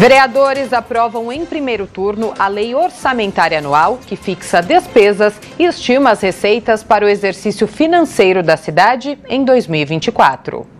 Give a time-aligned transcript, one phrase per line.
[0.00, 6.20] Vereadores aprovam em primeiro turno a Lei Orçamentária Anual, que fixa despesas e estima as
[6.20, 10.77] receitas para o exercício financeiro da cidade em 2024.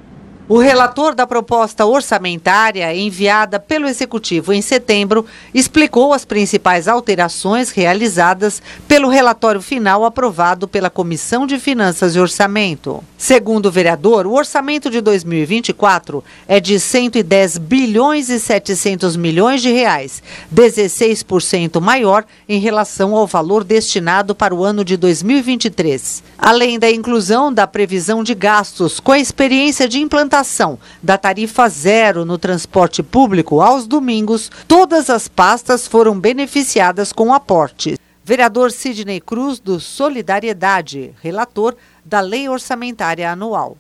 [0.51, 8.63] O relator da proposta orçamentária enviada pelo Executivo em setembro explicou as principais alterações realizadas
[8.89, 13.05] pelo relatório final aprovado pela Comissão de Finanças e Orçamento.
[13.19, 19.71] Segundo o vereador, o orçamento de 2024 é de 110 bilhões e 700 milhões de
[19.71, 20.23] reais,
[20.55, 26.23] 16% maior em relação ao valor destinado para o ano de 2023.
[26.39, 30.38] Além da inclusão da previsão de gastos com a experiência de implantação
[31.03, 37.99] da tarifa zero no transporte público aos domingos, todas as pastas foram beneficiadas com aportes.
[38.25, 41.75] Vereador Sidney Cruz, do Solidariedade, relator
[42.05, 43.77] da Lei Orçamentária Anual.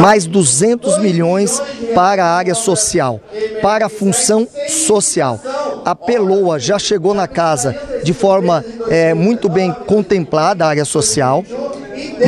[0.00, 1.60] Mais 200 milhões
[1.94, 3.20] para a área social,
[3.60, 5.40] para a função social.
[5.84, 11.44] A Peloa já chegou na casa de forma é, muito bem contemplada, a área social,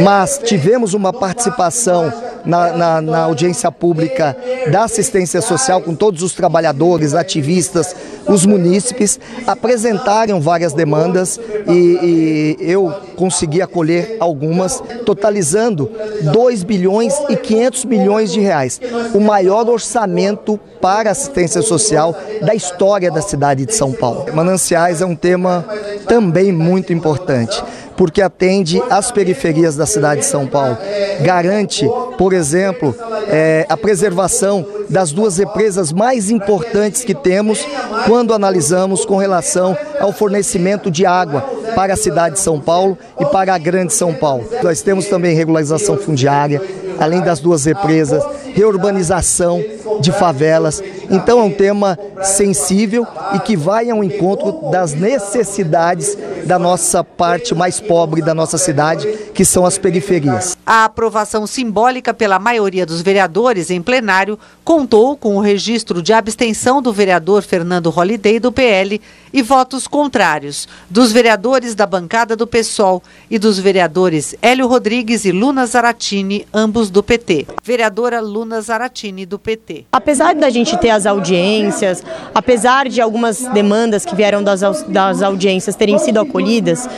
[0.02, 2.12] mas tivemos uma participação
[2.44, 4.36] na, na, na, audiência pública
[4.70, 7.94] da assistência social com todos os trabalhadores, ativistas,
[8.26, 15.90] os munícipes, apresentaram várias demandas e, e eu consegui acolher algumas, totalizando
[16.32, 18.80] 2 bilhões e 500 milhões de reais,
[19.14, 24.26] o maior orçamento para assistência social da história da cidade de São Paulo.
[24.34, 25.64] Mananciais é um tema
[26.06, 27.62] também muito importante
[27.96, 30.76] porque atende às periferias da cidade de São Paulo.
[31.20, 32.94] Garante, por exemplo,
[33.28, 37.66] é, a preservação das duas represas mais importantes que temos
[38.06, 41.40] quando analisamos com relação ao fornecimento de água
[41.74, 44.44] para a cidade de São Paulo e para a Grande São Paulo.
[44.62, 46.60] Nós temos também regularização fundiária,
[46.98, 48.22] além das duas represas,
[48.54, 49.62] reurbanização
[50.00, 50.82] de favelas.
[51.10, 57.54] Então é um tema sensível e que vai ao encontro das necessidades da nossa parte
[57.54, 60.56] mais pobre da nossa cidade, que são as periferias.
[60.66, 66.80] A aprovação simbólica pela maioria dos vereadores em plenário contou com o registro de abstenção
[66.80, 69.00] do vereador Fernando Holliday do PL
[69.32, 75.32] e votos contrários dos vereadores da bancada do PSOL e dos vereadores Hélio Rodrigues e
[75.32, 77.46] Luna Zaratini, ambos do PT.
[77.62, 79.86] Vereadora Luna Zaratini do PT.
[79.92, 82.02] Apesar da gente ter as audiências,
[82.34, 86.88] apesar de algumas demandas que vieram das, das audiências terem sido acolhidas,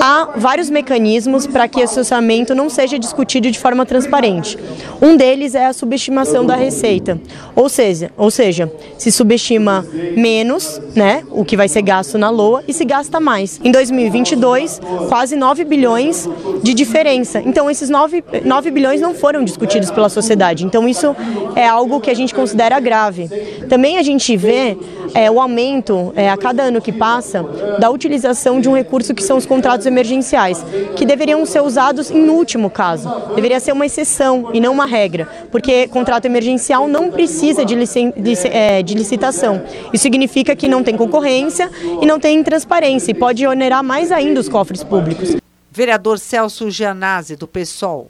[0.00, 4.58] há vários mecanismos para que esse orçamento não seja discutido de forma transparente.
[5.00, 7.20] Um deles é a subestimação da receita,
[7.54, 9.84] ou seja, ou seja, se subestima
[10.16, 13.60] menos, né, o que vai ser gasto na LOA e se gasta mais.
[13.62, 16.28] Em 2022, quase 9 bilhões
[16.62, 17.42] de diferença.
[17.44, 20.64] Então esses 9, 9 bilhões não foram discutidos pela sociedade.
[20.64, 21.14] Então isso
[21.54, 23.28] é algo que a gente considera grave.
[23.68, 24.76] Também a gente vê
[25.14, 27.42] é, o aumento, é, a cada ano que passa,
[27.78, 30.64] da utilização de um recurso que são os contratos emergenciais,
[30.96, 33.10] que deveriam ser usados em último caso.
[33.34, 38.12] Deveria ser uma exceção e não uma regra, porque contrato emergencial não precisa de, licen
[38.44, 39.62] é, de licitação.
[39.92, 44.40] Isso significa que não tem concorrência e não tem transparência e pode onerar mais ainda
[44.40, 45.36] os cofres públicos.
[45.70, 48.08] Vereador Celso Gianazzi, do PSOL.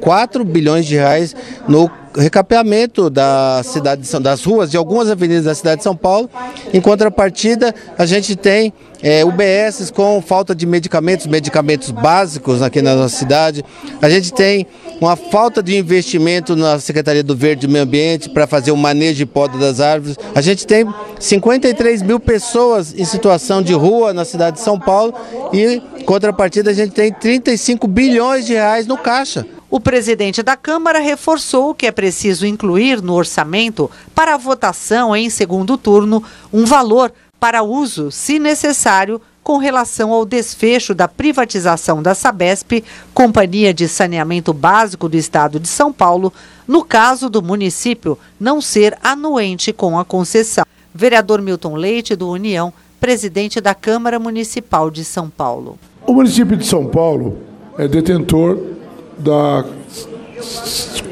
[0.00, 1.34] 4 bilhões de reais
[1.68, 6.28] no recapeamento da cidade São, das ruas de algumas avenidas da cidade de São Paulo.
[6.72, 8.72] Em contrapartida, a gente tem
[9.02, 13.64] é, UBS com falta de medicamentos, medicamentos básicos aqui na nossa cidade.
[14.00, 14.66] A gente tem
[15.00, 19.16] uma falta de investimento na Secretaria do Verde e Meio Ambiente para fazer o manejo
[19.16, 20.16] de poda das árvores.
[20.34, 20.86] A gente tem
[21.18, 25.14] 53 mil pessoas em situação de rua na cidade de São Paulo
[25.52, 29.46] e, em contrapartida, a gente tem 35 bilhões de reais no caixa.
[29.70, 35.30] O presidente da Câmara reforçou que é preciso incluir no orçamento para a votação em
[35.30, 42.16] segundo turno um valor para uso, se necessário, com relação ao desfecho da privatização da
[42.16, 42.82] Sabesp,
[43.14, 46.32] Companhia de Saneamento Básico do Estado de São Paulo,
[46.66, 50.64] no caso do município não ser anuente com a concessão.
[50.92, 55.78] Vereador Milton Leite, do União, presidente da Câmara Municipal de São Paulo.
[56.04, 57.38] O município de São Paulo
[57.78, 58.79] é detentor
[59.20, 59.64] da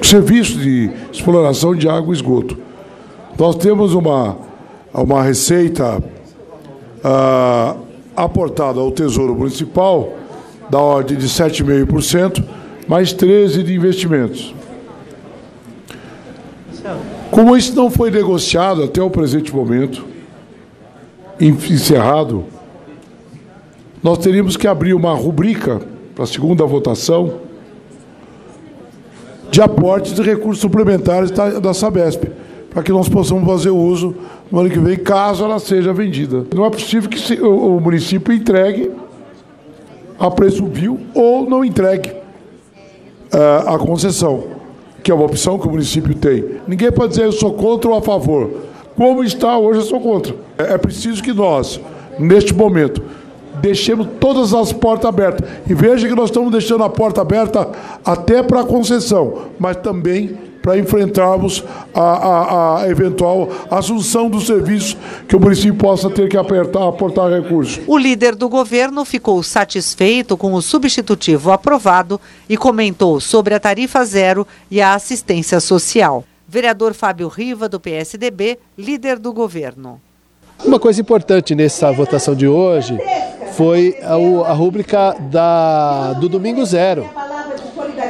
[0.03, 2.57] serviço de exploração de água e esgoto.
[3.39, 4.37] Nós temos uma,
[4.93, 6.03] uma receita
[7.05, 7.77] ah,
[8.17, 10.15] aportada ao Tesouro Municipal
[10.71, 12.43] da ordem de 7,5%,
[12.89, 14.55] mais 13% de investimentos.
[17.31, 20.05] Como isso não foi negociado até o presente momento,
[21.39, 22.45] encerrado,
[24.03, 25.81] nós teríamos que abrir uma rubrica
[26.15, 27.48] para a segunda votação
[29.59, 32.23] de aportes de recursos suplementares da, Sabesp,
[32.71, 34.15] para que nós possamos fazer uso
[34.53, 36.47] no ano que vem, caso ela seja vendida.
[36.55, 38.89] Não é possível que o município entregue
[40.17, 42.11] a preço vil ou não entregue
[43.35, 44.45] uh, a concessão,
[45.03, 46.45] que é uma opção que o município tem.
[46.69, 48.49] Ninguém pode dizer eu sou contra ou a favor.
[48.95, 50.37] Como está hoje, eu sou contra.
[50.57, 51.81] É, é preciso que nós,
[52.17, 53.03] neste momento,
[53.61, 55.49] deixemos todas as portas abertas.
[55.69, 57.71] E veja que nós estamos deixando a porta aberta
[58.05, 61.65] até para a concessão, mas também para enfrentarmos
[61.95, 67.31] a, a, a, eventual assunção do serviço que o município possa ter que apertar, aportar
[67.31, 67.81] recursos.
[67.87, 74.05] O líder do governo ficou satisfeito com o substitutivo aprovado e comentou sobre a tarifa
[74.05, 76.25] zero e a assistência social.
[76.47, 80.01] Vereador Fábio Riva, do PSDB, líder do governo.
[80.65, 82.99] Uma coisa importante nessa votação de hoje
[83.53, 84.15] foi a,
[84.51, 87.09] a rúbrica da, do Domingo Zero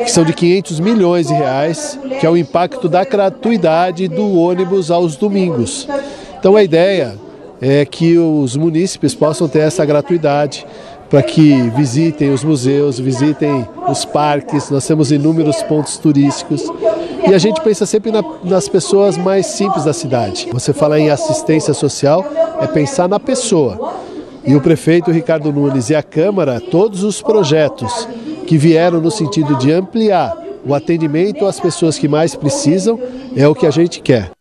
[0.04, 4.90] que são de 500 milhões de reais, que é o impacto da gratuidade do ônibus
[4.90, 5.86] aos domingos.
[6.38, 7.14] Então a ideia
[7.60, 10.66] é que os munícipes possam ter essa gratuidade
[11.10, 16.62] para que visitem os museus, visitem os parques, nós temos inúmeros pontos turísticos.
[17.26, 20.48] E a gente pensa sempre na, nas pessoas mais simples da cidade.
[20.52, 22.24] Você fala em assistência social,
[22.60, 23.96] é pensar na pessoa.
[24.44, 28.08] E o prefeito Ricardo Nunes e a Câmara, todos os projetos
[28.46, 32.98] que vieram no sentido de ampliar o atendimento às pessoas que mais precisam,
[33.36, 34.37] é o que a gente quer.